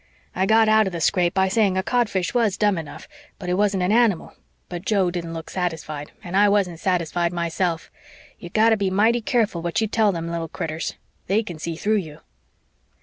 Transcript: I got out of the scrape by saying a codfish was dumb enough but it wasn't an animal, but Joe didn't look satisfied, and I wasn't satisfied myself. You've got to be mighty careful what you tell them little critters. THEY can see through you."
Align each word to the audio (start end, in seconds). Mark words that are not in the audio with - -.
I 0.35 0.47
got 0.47 0.67
out 0.67 0.87
of 0.87 0.93
the 0.93 0.99
scrape 0.99 1.35
by 1.35 1.47
saying 1.47 1.77
a 1.77 1.83
codfish 1.83 2.33
was 2.33 2.57
dumb 2.57 2.79
enough 2.79 3.07
but 3.37 3.49
it 3.49 3.53
wasn't 3.53 3.83
an 3.83 3.91
animal, 3.91 4.33
but 4.67 4.83
Joe 4.83 5.11
didn't 5.11 5.35
look 5.35 5.51
satisfied, 5.51 6.11
and 6.23 6.35
I 6.35 6.49
wasn't 6.49 6.79
satisfied 6.79 7.31
myself. 7.31 7.91
You've 8.39 8.53
got 8.53 8.69
to 8.71 8.77
be 8.77 8.89
mighty 8.89 9.21
careful 9.21 9.61
what 9.61 9.79
you 9.79 9.85
tell 9.85 10.11
them 10.11 10.27
little 10.31 10.49
critters. 10.49 10.95
THEY 11.27 11.43
can 11.43 11.59
see 11.59 11.75
through 11.75 11.97
you." 11.97 12.21